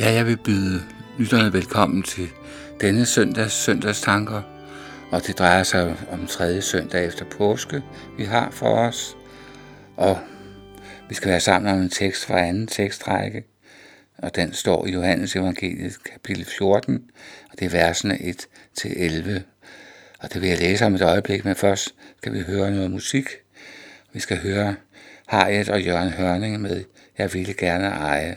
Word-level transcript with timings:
Ja, 0.00 0.12
jeg 0.12 0.26
vil 0.26 0.36
byde 0.36 0.82
lytterne 1.18 1.52
velkommen 1.52 2.02
til 2.02 2.28
denne 2.80 3.06
søndags 3.06 3.54
søndagstanker, 3.54 4.42
og 5.10 5.26
det 5.26 5.38
drejer 5.38 5.62
sig 5.62 5.96
om 6.10 6.26
tredje 6.26 6.62
søndag 6.62 7.06
efter 7.06 7.24
påske, 7.24 7.82
vi 8.18 8.24
har 8.24 8.50
for 8.50 8.78
os. 8.78 9.16
Og 9.96 10.18
vi 11.08 11.14
skal 11.14 11.30
være 11.30 11.40
sammen 11.40 11.74
om 11.74 11.80
en 11.80 11.90
tekst 11.90 12.24
fra 12.24 12.40
anden 12.40 12.66
tekstrække, 12.66 13.44
og 14.18 14.36
den 14.36 14.52
står 14.52 14.86
i 14.86 14.92
Johannes 14.92 15.36
evangeliet 15.36 16.04
kapitel 16.04 16.44
14, 16.44 17.10
og 17.52 17.58
det 17.58 17.64
er 17.64 17.70
versene 17.70 18.22
1 18.22 18.46
til 18.74 18.92
11. 18.96 19.42
Og 20.18 20.32
det 20.32 20.42
vil 20.42 20.48
jeg 20.48 20.58
læse 20.58 20.86
om 20.86 20.94
et 20.94 21.02
øjeblik, 21.02 21.44
men 21.44 21.56
først 21.56 21.94
skal 22.16 22.32
vi 22.32 22.40
høre 22.40 22.70
noget 22.70 22.90
musik. 22.90 23.28
Vi 24.12 24.20
skal 24.20 24.38
høre 24.38 24.74
Harriet 25.26 25.68
og 25.68 25.82
Jørgen 25.82 26.10
Hørning 26.10 26.60
med 26.60 26.84
Jeg 27.18 27.34
ville 27.34 27.54
gerne 27.54 27.86
eje. 27.86 28.36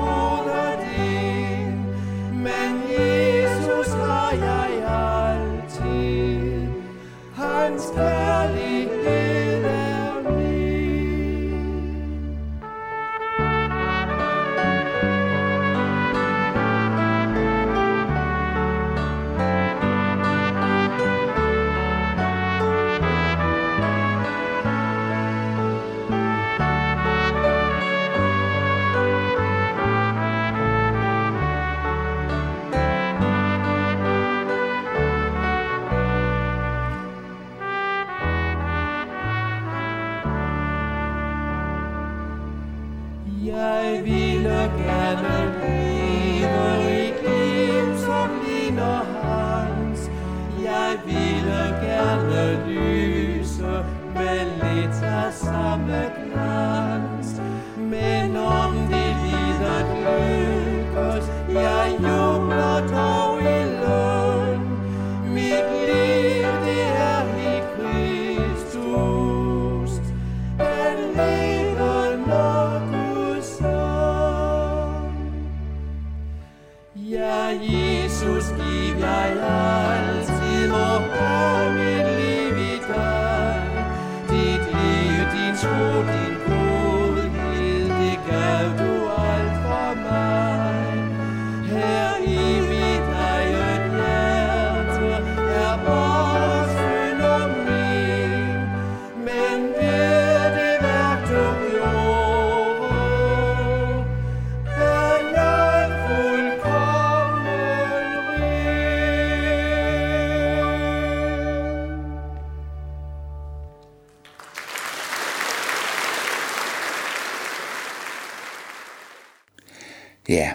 Ja, 120.31 120.51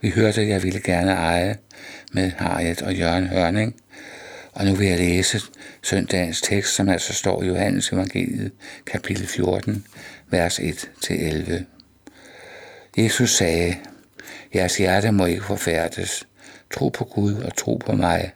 vi 0.00 0.10
hørte, 0.10 0.40
at 0.40 0.48
jeg 0.48 0.62
ville 0.62 0.80
gerne 0.80 1.12
eje 1.12 1.58
med 2.12 2.30
Harriet 2.30 2.82
og 2.82 2.94
Jørgen 2.94 3.26
Hørning. 3.26 3.76
Og 4.52 4.64
nu 4.64 4.74
vil 4.74 4.86
jeg 4.86 4.98
læse 4.98 5.40
søndagens 5.82 6.42
tekst, 6.42 6.74
som 6.74 6.88
altså 6.88 7.12
står 7.12 7.42
i 7.42 7.46
Johannes 7.46 7.92
evangeliet, 7.92 8.52
kapitel 8.86 9.26
14, 9.26 9.86
vers 10.30 10.60
1-11. 10.60 11.52
Jesus 12.96 13.36
sagde, 13.36 13.76
jeres 14.54 14.76
hjerte 14.76 15.12
må 15.12 15.26
ikke 15.26 15.44
forfærdes. 15.44 16.28
Tro 16.70 16.88
på 16.88 17.04
Gud 17.04 17.34
og 17.34 17.56
tro 17.56 17.76
på 17.86 17.92
mig. 17.92 18.32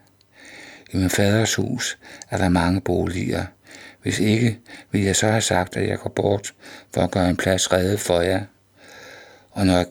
I 0.92 0.96
min 0.96 1.10
faders 1.10 1.54
hus 1.54 1.98
er 2.30 2.36
der 2.36 2.48
mange 2.48 2.80
boliger. 2.80 3.44
Hvis 4.02 4.18
ikke, 4.18 4.58
vil 4.90 5.02
jeg 5.02 5.16
så 5.16 5.26
have 5.26 5.40
sagt, 5.40 5.76
at 5.76 5.88
jeg 5.88 5.98
går 5.98 6.10
bort 6.10 6.54
for 6.94 7.00
at 7.02 7.10
gøre 7.10 7.30
en 7.30 7.36
plads 7.36 7.72
redde 7.72 7.98
for 7.98 8.20
jer. 8.20 8.42
Og 9.50 9.66
når 9.66 9.84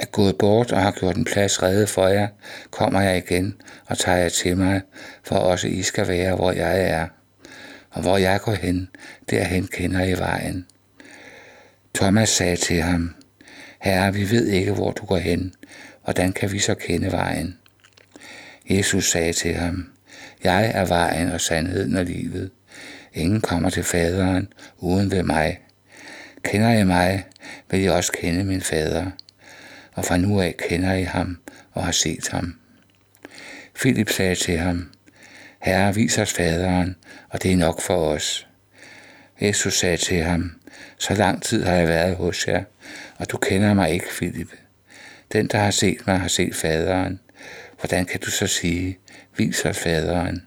er 0.00 0.06
gået 0.06 0.38
bort 0.38 0.72
og 0.72 0.82
har 0.82 0.90
gjort 0.90 1.16
en 1.16 1.24
plads 1.24 1.62
redde 1.62 1.86
for 1.86 2.08
jer, 2.08 2.28
kommer 2.70 3.00
jeg 3.00 3.16
igen 3.16 3.54
og 3.86 3.98
tager 3.98 4.18
jer 4.18 4.28
til 4.28 4.56
mig, 4.56 4.80
for 5.24 5.36
også 5.36 5.66
I 5.68 5.82
skal 5.82 6.08
være, 6.08 6.36
hvor 6.36 6.52
jeg 6.52 6.80
er. 6.82 7.06
Og 7.90 8.02
hvor 8.02 8.16
jeg 8.16 8.40
går 8.40 8.52
hen, 8.52 8.88
derhen 9.30 9.66
kender 9.66 10.04
I 10.04 10.18
vejen. 10.18 10.66
Thomas 11.94 12.28
sagde 12.28 12.56
til 12.56 12.82
ham, 12.82 13.14
Herre, 13.80 14.14
vi 14.14 14.30
ved 14.30 14.46
ikke, 14.46 14.72
hvor 14.72 14.90
du 14.90 15.06
går 15.06 15.18
hen. 15.18 15.54
Hvordan 16.04 16.32
kan 16.32 16.52
vi 16.52 16.58
så 16.58 16.74
kende 16.74 17.12
vejen? 17.12 17.58
Jesus 18.70 19.10
sagde 19.10 19.32
til 19.32 19.54
ham, 19.54 19.88
Jeg 20.44 20.70
er 20.74 20.86
vejen 20.86 21.30
og 21.30 21.40
sandheden 21.40 21.96
og 21.96 22.04
livet. 22.04 22.50
Ingen 23.14 23.40
kommer 23.40 23.70
til 23.70 23.84
faderen 23.84 24.48
uden 24.78 25.10
ved 25.10 25.22
mig. 25.22 25.60
Kender 26.44 26.72
I 26.72 26.84
mig, 26.84 27.24
vil 27.70 27.84
I 27.84 27.86
også 27.86 28.12
kende 28.12 28.44
min 28.44 28.60
fader. 28.60 29.10
Og 30.00 30.06
fra 30.06 30.16
nu 30.16 30.40
af 30.40 30.54
kender 30.68 30.94
I 30.94 31.02
ham 31.02 31.38
og 31.72 31.84
har 31.84 31.92
set 31.92 32.28
ham. 32.28 32.54
Philip 33.74 34.10
sagde 34.10 34.34
til 34.34 34.58
ham, 34.58 34.90
Herre, 35.62 35.94
vis 35.94 36.18
os 36.18 36.32
faderen, 36.32 36.96
og 37.28 37.42
det 37.42 37.52
er 37.52 37.56
nok 37.56 37.80
for 37.80 37.96
os. 37.96 38.48
Jesus 39.40 39.78
sagde 39.78 39.96
til 39.96 40.22
ham, 40.22 40.52
så 40.98 41.14
lang 41.14 41.42
tid 41.42 41.64
har 41.64 41.74
jeg 41.74 41.88
været 41.88 42.16
hos 42.16 42.48
jer, 42.48 42.64
og 43.16 43.30
du 43.30 43.36
kender 43.36 43.74
mig 43.74 43.90
ikke, 43.90 44.06
Philip. 44.10 44.48
Den, 45.32 45.46
der 45.46 45.58
har 45.58 45.70
set 45.70 46.06
mig, 46.06 46.18
har 46.18 46.28
set 46.28 46.54
faderen. 46.54 47.20
Hvordan 47.80 48.04
kan 48.04 48.20
du 48.20 48.30
så 48.30 48.46
sige, 48.46 48.98
vis 49.36 49.64
os 49.64 49.78
faderen? 49.78 50.46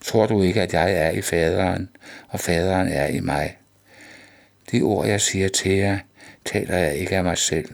Tror 0.00 0.26
du 0.26 0.42
ikke, 0.42 0.62
at 0.62 0.72
jeg 0.72 0.92
er 0.92 1.10
i 1.10 1.22
faderen, 1.22 1.88
og 2.28 2.40
faderen 2.40 2.88
er 2.88 3.06
i 3.06 3.20
mig? 3.20 3.56
De 4.72 4.82
ord, 4.82 5.06
jeg 5.06 5.20
siger 5.20 5.48
til 5.48 5.72
jer, 5.72 5.98
taler 6.44 6.76
jeg 6.76 6.94
ikke 6.94 7.16
af 7.16 7.24
mig 7.24 7.38
selv, 7.38 7.68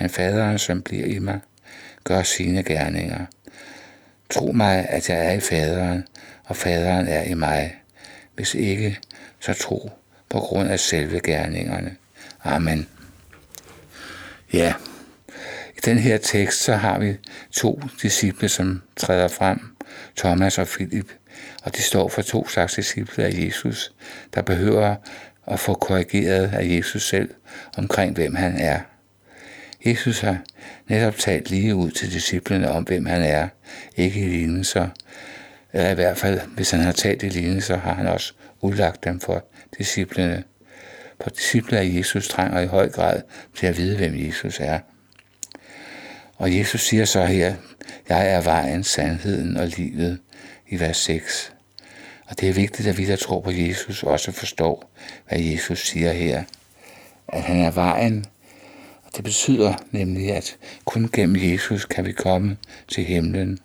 men 0.00 0.10
faderen, 0.10 0.58
som 0.58 0.82
bliver 0.82 1.06
i 1.06 1.18
mig, 1.18 1.40
gør 2.04 2.22
sine 2.22 2.62
gerninger. 2.62 3.26
Tro 4.30 4.52
mig, 4.52 4.86
at 4.88 5.10
jeg 5.10 5.26
er 5.26 5.32
i 5.32 5.40
faderen, 5.40 6.04
og 6.44 6.56
faderen 6.56 7.08
er 7.08 7.22
i 7.22 7.34
mig. 7.34 7.74
Hvis 8.34 8.54
ikke, 8.54 8.98
så 9.40 9.54
tro 9.54 9.90
på 10.28 10.38
grund 10.38 10.70
af 10.70 10.80
selve 10.80 11.20
gerningerne. 11.20 11.96
Amen. 12.44 12.88
Ja, 14.52 14.74
i 15.76 15.80
den 15.84 15.98
her 15.98 16.18
tekst, 16.18 16.62
så 16.62 16.74
har 16.74 16.98
vi 16.98 17.16
to 17.52 17.82
disciple, 18.02 18.48
som 18.48 18.82
træder 18.96 19.28
frem, 19.28 19.60
Thomas 20.16 20.58
og 20.58 20.66
Philip, 20.66 21.12
og 21.62 21.76
de 21.76 21.82
står 21.82 22.08
for 22.08 22.22
to 22.22 22.48
slags 22.48 22.74
disciple 22.74 23.24
af 23.24 23.32
Jesus, 23.32 23.92
der 24.34 24.42
behøver 24.42 24.96
at 25.46 25.60
få 25.60 25.74
korrigeret 25.74 26.50
af 26.54 26.76
Jesus 26.76 27.08
selv 27.08 27.34
omkring, 27.76 28.14
hvem 28.14 28.34
han 28.34 28.56
er. 28.60 28.80
Jesus 29.86 30.20
har 30.20 30.38
netop 30.86 31.16
talt 31.16 31.50
lige 31.50 31.74
ud 31.74 31.90
til 31.90 32.12
disciplene 32.12 32.70
om, 32.70 32.82
hvem 32.82 33.06
han 33.06 33.22
er, 33.22 33.48
ikke 33.96 34.20
i 34.20 34.28
lignelser. 34.28 34.88
Eller 35.72 35.90
i 35.90 35.94
hvert 35.94 36.18
fald, 36.18 36.40
hvis 36.54 36.70
han 36.70 36.80
har 36.80 36.92
talt 36.92 37.22
i 37.22 37.28
lignelser, 37.28 37.78
har 37.78 37.94
han 37.94 38.06
også 38.06 38.32
udlagt 38.60 39.04
dem 39.04 39.20
for 39.20 39.44
disciplene. 39.78 40.44
For 41.22 41.30
disciple 41.30 41.78
af 41.78 41.90
Jesus 41.94 42.28
trænger 42.28 42.60
i 42.60 42.66
høj 42.66 42.88
grad 42.88 43.22
til 43.56 43.66
at 43.66 43.76
vide, 43.76 43.96
hvem 43.96 44.26
Jesus 44.26 44.60
er. 44.60 44.78
Og 46.36 46.58
Jesus 46.58 46.80
siger 46.80 47.04
så 47.04 47.24
her, 47.24 47.54
jeg 48.08 48.32
er 48.32 48.40
vejen, 48.40 48.84
sandheden 48.84 49.56
og 49.56 49.68
livet 49.68 50.18
i 50.68 50.80
vers 50.80 50.96
6. 50.96 51.52
Og 52.26 52.40
det 52.40 52.48
er 52.48 52.52
vigtigt, 52.52 52.88
at 52.88 52.98
vi, 52.98 53.06
der 53.06 53.16
tror 53.16 53.40
på 53.40 53.50
Jesus, 53.50 54.02
også 54.02 54.32
forstår, 54.32 54.90
hvad 55.28 55.38
Jesus 55.38 55.86
siger 55.86 56.12
her. 56.12 56.42
At 57.28 57.42
han 57.42 57.60
er 57.60 57.70
vejen, 57.70 58.24
det 59.16 59.24
betyder 59.24 59.74
nemlig, 59.90 60.32
at 60.32 60.56
kun 60.84 61.08
gennem 61.12 61.52
Jesus 61.52 61.84
kan 61.84 62.04
vi 62.04 62.12
komme 62.12 62.56
til 62.88 63.04
himlen, 63.04 63.58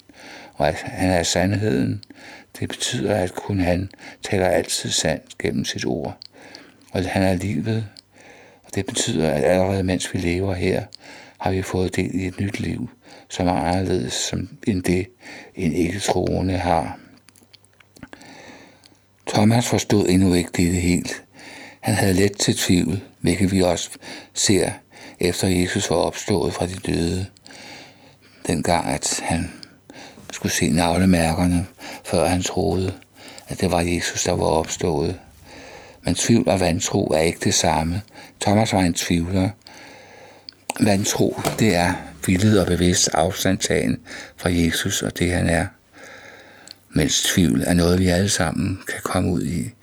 og 0.54 0.68
at 0.68 0.76
han 0.76 1.10
er 1.10 1.24
sandheden. 1.24 2.04
Det 2.60 2.70
betyder, 2.70 3.16
at 3.16 3.34
kun 3.36 3.60
han 3.60 3.90
taler 4.24 4.48
altid 4.48 4.90
sandt 4.90 5.38
gennem 5.38 5.66
sit 5.66 5.86
ord, 5.86 6.18
og 6.92 7.00
at 7.00 7.06
han 7.06 7.24
er 7.24 7.34
livet. 7.34 7.86
Og 8.64 8.76
det 8.76 8.86
betyder, 8.86 9.32
at 9.32 9.44
allerede 9.44 9.84
mens 9.84 10.14
vi 10.14 10.20
lever 10.20 10.54
her, 10.54 10.84
har 11.38 11.52
vi 11.52 11.62
fået 11.62 11.96
del 11.96 12.16
i 12.16 12.28
et 12.28 12.40
nyt 12.40 12.60
liv, 12.60 12.90
som 13.30 13.48
er 13.48 13.54
anderledes 13.54 14.14
som 14.14 14.50
end 14.68 14.84
det, 14.84 15.08
en 15.56 15.74
ikke-troende 15.74 16.58
har. 16.58 17.00
Thomas 19.28 19.68
forstod 19.68 20.10
endnu 20.10 20.34
ikke 20.34 20.50
dette 20.58 20.80
helt. 20.80 21.24
Han 21.80 21.96
havde 21.96 22.14
let 22.14 22.38
til 22.38 22.58
tvivl, 22.58 23.02
hvilket 23.20 23.52
vi 23.52 23.62
også 23.62 23.90
ser, 24.34 24.72
efter 25.20 25.48
Jesus 25.48 25.90
var 25.90 25.96
opstået 25.96 26.54
fra 26.54 26.66
de 26.66 26.76
døde. 26.86 27.26
Dengang, 28.48 28.86
at 28.88 29.20
han 29.24 29.52
skulle 30.32 30.52
se 30.52 30.70
navlemærkerne, 30.70 31.66
før 32.06 32.28
han 32.28 32.42
troede, 32.42 32.94
at 33.48 33.62
det 33.62 33.72
var 33.72 33.82
Jesus, 33.82 34.24
der 34.24 34.32
var 34.32 34.46
opstået. 34.46 35.20
Men 36.02 36.16
tvivl 36.16 36.50
og 36.50 36.60
vantro 36.60 37.08
er 37.08 37.20
ikke 37.20 37.40
det 37.44 37.54
samme. 37.54 38.02
Thomas 38.42 38.74
var 38.74 38.80
en 38.80 38.94
tvivler. 38.94 39.50
Vantro, 40.80 41.42
det 41.60 41.76
er 41.76 41.94
vildet 42.26 42.62
og 42.62 42.68
bevidst 42.68 43.10
afstandtagen 43.14 44.00
fra 44.38 44.50
Jesus 44.50 45.02
og 45.02 45.20
det, 45.20 45.32
han 45.32 45.50
er 45.50 45.66
mens 46.90 47.24
tvivl 47.24 47.64
er 47.66 47.74
noget, 47.74 48.00
vi 48.00 48.08
alle 48.08 48.30
sammen 48.30 48.80
kan 48.88 49.00
komme 49.04 49.32
ud 49.32 49.44
i 49.44 49.74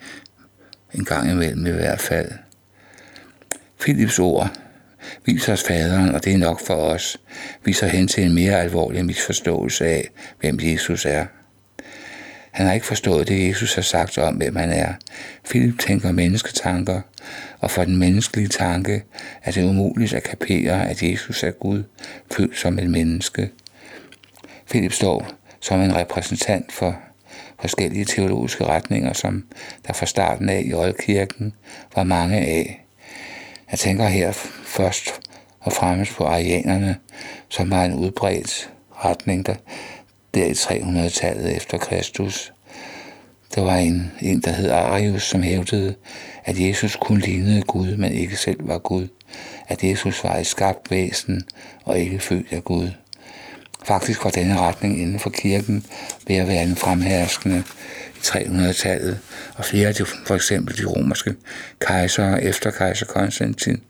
en 0.95 1.05
gang 1.05 1.31
imellem 1.31 1.67
i 1.67 1.71
hvert 1.71 2.01
fald. 2.01 2.33
Philips 3.81 4.19
ord 4.19 4.51
Vis 5.25 5.49
os 5.49 5.63
faderen, 5.63 6.15
og 6.15 6.25
det 6.25 6.33
er 6.33 6.39
nok 6.39 6.67
for 6.67 6.75
os, 6.75 7.17
viser 7.65 7.87
hen 7.87 8.09
til 8.09 8.25
en 8.25 8.35
mere 8.35 8.61
alvorlig 8.61 9.05
misforståelse 9.05 9.87
af, 9.87 10.09
hvem 10.41 10.59
Jesus 10.63 11.07
er. 11.07 11.27
Han 12.51 12.67
har 12.67 12.73
ikke 12.73 12.87
forstået 12.87 13.29
det, 13.29 13.49
Jesus 13.49 13.75
har 13.75 13.83
sagt 13.83 14.19
om, 14.19 14.35
hvem 14.35 14.57
han 14.57 14.71
er. 14.71 14.93
Philip 15.49 15.79
tænker 15.79 16.13
mennesketanker, 16.13 17.01
og 17.61 17.71
for 17.71 17.85
den 17.85 17.97
menneskelige 17.97 18.49
tanke 18.49 19.05
er 19.43 19.51
det 19.51 19.65
umuligt 19.65 20.15
at 20.15 20.23
kapere, 20.23 20.89
at 20.89 21.03
Jesus 21.03 21.43
er 21.43 21.51
Gud, 21.51 21.83
født 22.33 22.59
som 22.59 22.79
et 22.79 22.91
menneske. 22.91 23.51
Philip 24.71 24.93
står 24.93 25.29
som 25.61 25.81
en 25.81 25.97
repræsentant 25.97 26.73
for 26.73 26.97
forskellige 27.61 28.05
teologiske 28.05 28.65
retninger, 28.65 29.13
som 29.13 29.45
der 29.87 29.93
fra 29.93 30.07
starten 30.07 30.49
af 30.49 30.63
i 30.67 30.73
Oldkirken 30.73 31.53
var 31.95 32.05
mange 32.05 32.37
af. 32.37 32.86
Jeg 33.71 33.79
tænker 33.79 34.07
her 34.07 34.33
først 34.65 35.21
og 35.61 35.73
fremmest 35.73 36.13
på 36.13 36.25
arianerne, 36.25 36.97
som 37.49 37.71
var 37.71 37.85
en 37.85 37.95
udbredt 37.95 38.71
retning 38.93 39.47
der, 39.47 39.55
der 40.35 40.45
i 40.45 40.51
300-tallet 40.51 41.57
efter 41.57 41.79
Kristus. 41.79 42.53
Der 43.55 43.61
var 43.61 43.77
en, 43.77 44.13
en, 44.21 44.41
der 44.41 44.51
hed 44.51 44.71
Arius, 44.71 45.23
som 45.23 45.43
hævdede, 45.43 45.95
at 46.45 46.61
Jesus 46.61 46.97
kun 46.97 47.19
lignede 47.19 47.63
Gud, 47.63 47.97
men 47.97 48.13
ikke 48.13 48.37
selv 48.37 48.69
var 48.69 48.79
Gud. 48.79 49.09
At 49.69 49.85
Jesus 49.85 50.25
var 50.25 50.37
et 50.37 50.47
skabt 50.47 50.91
væsen 50.91 51.43
og 51.85 51.99
ikke 51.99 52.19
født 52.19 52.53
af 52.53 52.65
Gud. 52.65 52.91
Faktisk 53.87 54.25
var 54.25 54.31
denne 54.31 54.59
retning 54.59 55.01
inden 55.01 55.21
for 55.21 55.31
kirken 55.31 55.87
ved 56.27 56.37
at 56.37 56.49
være 56.49 56.67
den 56.67 56.77
fremherskende 56.77 57.65
i 58.17 58.19
300-tallet, 58.19 59.19
og 59.55 59.65
flere 59.65 59.89
af 59.89 59.95
de, 59.95 60.05
for 60.05 60.35
eksempel 60.35 60.79
de 60.79 60.85
romerske 60.85 61.35
kejsere 61.81 62.43
efter 62.43 62.71
kejser 62.71 63.07
Konstantin 63.07 63.83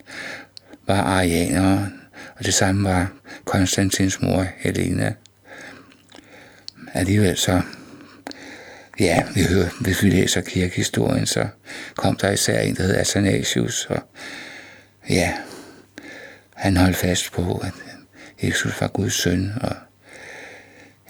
var 0.86 1.02
arianere, 1.02 1.90
og 2.38 2.44
det 2.44 2.54
samme 2.54 2.88
var 2.88 3.12
Konstantins 3.44 4.22
mor 4.22 4.46
Helena. 4.58 5.12
Alligevel 6.94 7.36
så, 7.36 7.60
ja, 9.00 9.22
vi 9.34 9.42
hører, 9.42 9.68
hvis 9.80 10.02
vi 10.02 10.10
læser 10.10 10.40
kirkehistorien, 10.40 11.26
så 11.26 11.46
kom 11.96 12.16
der 12.16 12.30
især 12.30 12.60
en, 12.60 12.76
der 12.76 12.82
hed 12.82 12.94
Athanasius, 12.94 13.86
og 13.86 14.02
ja, 15.08 15.32
han 16.54 16.76
holdt 16.76 16.96
fast 16.96 17.32
på, 17.32 17.58
at 17.64 17.72
Jesus 18.42 18.80
var 18.80 18.88
Guds 18.88 19.14
søn, 19.14 19.52
og 19.62 19.76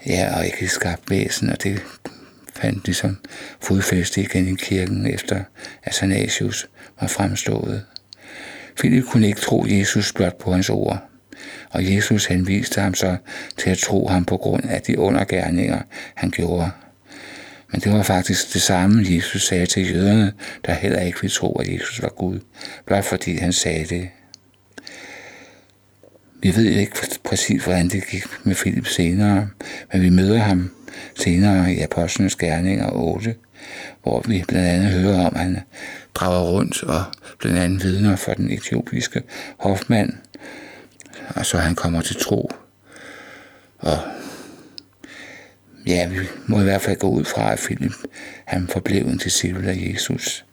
ja, 0.07 0.37
og 0.37 0.45
ikke 0.45 0.67
skabt 0.67 1.09
væsen, 1.09 1.49
og 1.49 1.63
det 1.63 1.81
fandt 2.55 2.85
ligesom 2.85 3.17
fodfæste 3.61 4.21
igen 4.21 4.47
i 4.47 4.55
kirken 4.55 5.07
efter 5.07 5.43
Athanasius 5.83 6.67
var 7.01 7.07
fremstået. 7.07 7.85
Philip 8.77 9.05
kunne 9.05 9.27
ikke 9.27 9.41
tro 9.41 9.65
Jesus 9.69 10.13
blot 10.13 10.37
på 10.37 10.51
hans 10.51 10.69
ord, 10.69 11.03
og 11.69 11.95
Jesus 11.95 12.25
henviste 12.25 12.81
ham 12.81 12.93
så 12.93 13.17
til 13.57 13.69
at 13.69 13.77
tro 13.77 14.07
ham 14.07 14.25
på 14.25 14.37
grund 14.37 14.63
af 14.69 14.81
de 14.81 14.99
undergærninger, 14.99 15.81
han 16.15 16.31
gjorde. 16.31 16.71
Men 17.71 17.81
det 17.81 17.91
var 17.91 18.03
faktisk 18.03 18.53
det 18.53 18.61
samme, 18.61 19.05
Jesus 19.09 19.47
sagde 19.47 19.65
til 19.65 19.93
jøderne, 19.93 20.33
der 20.65 20.73
heller 20.73 21.01
ikke 21.01 21.21
ville 21.21 21.33
tro, 21.33 21.59
at 21.59 21.73
Jesus 21.73 22.01
var 22.01 22.09
Gud, 22.09 22.39
blot 22.85 23.05
fordi 23.05 23.37
han 23.37 23.53
sagde 23.53 23.85
det. 23.85 24.09
Vi 26.41 26.55
ved 26.55 26.65
ikke 26.65 26.95
præcis, 27.23 27.63
hvordan 27.63 27.89
det 27.89 28.07
gik 28.07 28.23
med 28.43 28.55
Philip 28.55 28.87
senere, 28.87 29.49
men 29.93 30.01
vi 30.01 30.09
møder 30.09 30.37
ham 30.37 30.71
senere 31.15 31.73
i 31.73 31.79
Apostlenes 31.79 32.35
Gerninger 32.35 32.89
8, 32.91 33.35
hvor 34.03 34.23
vi 34.27 34.43
blandt 34.47 34.67
andet 34.67 34.91
hører 34.91 35.25
om, 35.25 35.35
at 35.35 35.41
han 35.41 35.59
drager 36.15 36.51
rundt 36.51 36.83
og 36.83 37.03
blandt 37.39 37.59
andet 37.59 37.83
vidner 37.83 38.15
for 38.15 38.33
den 38.33 38.51
etiopiske 38.51 39.21
hofmand, 39.57 40.13
og 41.27 41.45
så 41.45 41.57
han 41.57 41.75
kommer 41.75 42.01
til 42.01 42.15
tro. 42.15 42.51
Og 43.79 43.97
ja, 45.87 46.07
vi 46.07 46.17
må 46.45 46.59
i 46.59 46.63
hvert 46.63 46.81
fald 46.81 46.97
gå 46.97 47.09
ud 47.09 47.23
fra, 47.23 47.51
at 47.51 47.59
Philip 47.59 47.93
han 48.45 48.67
forblev 48.67 49.05
en 49.05 49.17
disciple 49.17 49.69
af 49.69 49.89
Jesus. 49.89 50.45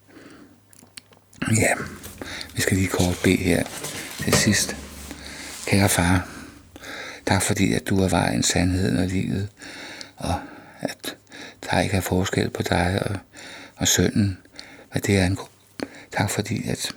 Ja, 1.56 1.72
vi 2.54 2.60
skal 2.60 2.76
lige 2.76 2.88
kort 2.88 3.20
bede 3.24 3.36
her 3.36 3.62
til 4.24 4.34
sidst. 4.34 4.76
Kære 5.66 5.88
far, 5.88 6.28
tak 7.26 7.42
fordi, 7.42 7.72
at 7.72 7.88
du 7.88 8.02
er 8.02 8.08
vejen, 8.08 8.42
sandheden 8.42 8.96
og 8.96 9.06
livet, 9.06 9.48
og 10.16 10.34
at 10.80 11.16
der 11.70 11.80
ikke 11.80 11.96
er 11.96 12.00
forskel 12.00 12.50
på 12.50 12.62
dig 12.62 13.02
og, 13.06 13.16
og 13.76 13.88
sønnen, 13.88 14.38
hvad 14.92 15.02
det 15.02 15.18
er 15.18 15.26
en 15.26 15.38
Tak 16.12 16.30
fordi, 16.30 16.68
at, 16.68 16.92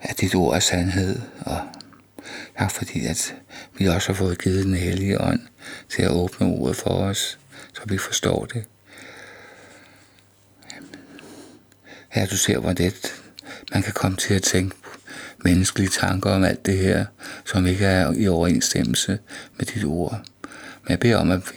at 0.00 0.20
dit 0.20 0.34
ord 0.34 0.56
er 0.56 0.60
sandhed, 0.60 1.20
og 1.40 1.60
Tak 2.58 2.70
fordi, 2.70 3.06
at 3.06 3.34
vi 3.78 3.86
også 3.86 4.08
har 4.08 4.14
fået 4.14 4.42
givet 4.42 4.64
den 4.64 4.74
hellige 4.74 5.20
ånd 5.20 5.40
til 5.88 6.02
at 6.02 6.10
åbne 6.10 6.46
ordet 6.46 6.76
for 6.76 6.90
os, 6.90 7.38
så 7.74 7.80
vi 7.86 7.98
forstår 7.98 8.44
det. 8.44 8.64
Her 12.08 12.26
du 12.26 12.36
ser, 12.36 12.58
hvor 12.58 12.72
det 12.72 13.14
man 13.72 13.82
kan 13.82 13.92
komme 13.92 14.16
til 14.16 14.34
at 14.34 14.42
tænke 14.42 14.76
menneskelige 15.44 15.88
tanker 15.88 16.30
om 16.30 16.44
alt 16.44 16.66
det 16.66 16.78
her, 16.78 17.04
som 17.44 17.66
ikke 17.66 17.84
er 17.84 18.12
i 18.12 18.28
overensstemmelse 18.28 19.18
med 19.56 19.66
dit 19.66 19.84
ord. 19.84 20.20
Men 20.82 20.90
jeg 20.90 21.00
beder 21.00 21.16
om, 21.16 21.30
at 21.30 21.40
vi, 21.52 21.56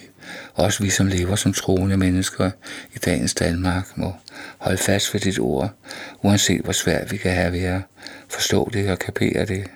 også 0.53 0.83
vi, 0.83 0.89
som 0.89 1.07
lever 1.07 1.35
som 1.35 1.53
troende 1.53 1.97
mennesker 1.97 2.51
i 2.95 2.97
dagens 2.97 3.33
Danmark, 3.33 3.97
må 3.97 4.15
holde 4.57 4.77
fast 4.77 5.13
ved 5.13 5.21
dit 5.21 5.39
ord, 5.39 5.73
uanset 6.21 6.61
hvor 6.61 6.73
svært 6.73 7.11
vi 7.11 7.17
kan 7.17 7.31
have 7.31 7.51
ved 7.51 7.63
at 7.63 7.81
forstå 8.29 8.69
det 8.73 8.91
og 8.91 8.99
kapere 8.99 9.45
det. 9.45 9.67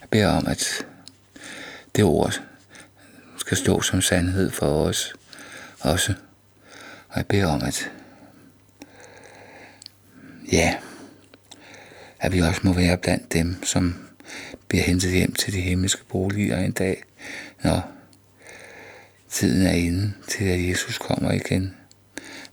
Jeg 0.00 0.08
beder 0.10 0.28
om, 0.28 0.46
at 0.46 0.86
det 1.96 2.04
ord 2.04 2.40
skal 3.36 3.56
stå 3.56 3.80
som 3.80 4.00
sandhed 4.00 4.50
for 4.50 4.66
os 4.66 5.14
også. 5.80 6.14
Og 7.08 7.16
jeg 7.16 7.26
beder 7.26 7.46
om, 7.46 7.62
at 7.62 7.90
ja, 10.52 10.74
at 12.20 12.32
vi 12.32 12.40
også 12.40 12.60
må 12.64 12.72
være 12.72 12.96
blandt 12.96 13.32
dem, 13.32 13.64
som 13.64 13.94
bliver 14.68 14.84
hentet 14.84 15.10
hjem 15.10 15.32
til 15.32 15.52
de 15.52 15.60
himmelske 15.60 16.04
boliger 16.04 16.58
en 16.58 16.72
dag, 16.72 17.02
når 17.64 17.92
tiden 19.30 19.66
er 19.66 19.72
inde 19.72 20.12
til, 20.28 20.44
at 20.44 20.68
Jesus 20.68 20.98
kommer 20.98 21.32
igen. 21.32 21.74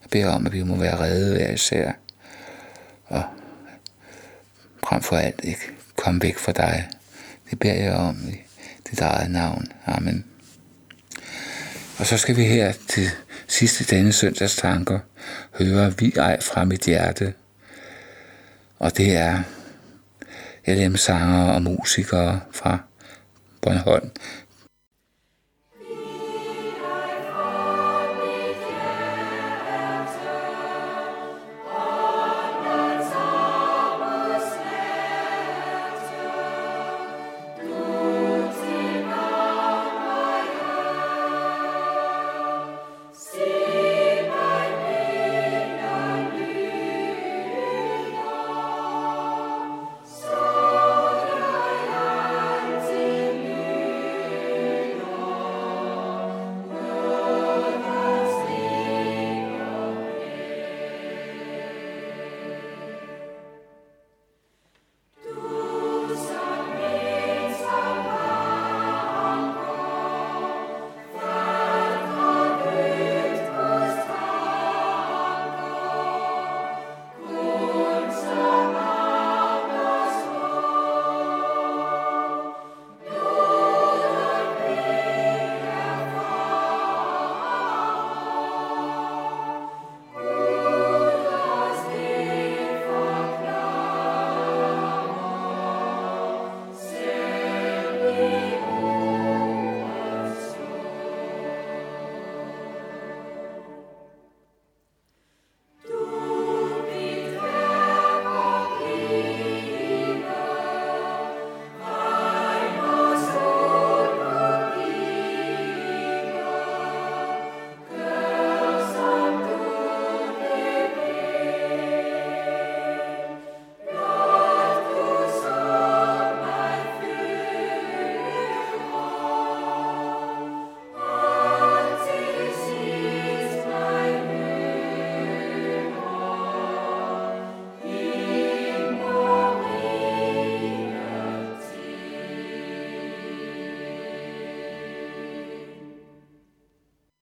Jeg 0.01 0.09
beder 0.11 0.29
om, 0.29 0.45
at 0.45 0.53
vi 0.53 0.63
må 0.63 0.75
være 0.75 0.99
redde 0.99 1.35
hver 1.35 1.51
især, 1.51 1.91
og 3.05 3.23
frem 4.83 5.01
for 5.01 5.17
alt 5.17 5.41
ikke 5.43 5.69
komme 5.95 6.21
væk 6.21 6.37
fra 6.37 6.51
dig. 6.51 6.89
Det 7.49 7.59
beder 7.59 7.73
jeg 7.73 7.93
om 7.93 8.17
i 8.29 8.35
dit 8.91 9.01
eget 9.01 9.31
navn. 9.31 9.67
Amen. 9.85 10.25
Og 11.97 12.05
så 12.05 12.17
skal 12.17 12.35
vi 12.35 12.43
her 12.43 12.73
til 12.87 13.09
sidste 13.47 13.95
denne 13.95 14.13
søndags 14.13 14.55
tanker 14.55 14.99
høre 15.53 15.93
Vi 15.99 16.13
ej 16.17 16.41
fra 16.41 16.65
mit 16.65 16.81
hjerte. 16.81 17.33
Og 18.79 18.97
det 18.97 19.15
er 19.15 19.43
LM 20.67 20.95
sanger 20.95 21.51
og 21.53 21.61
musikere 21.61 22.39
fra 22.51 22.77
Bornholm, 23.61 24.11